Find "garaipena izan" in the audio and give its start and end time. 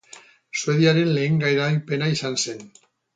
1.43-2.39